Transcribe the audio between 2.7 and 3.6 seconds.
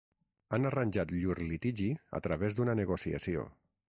negociació.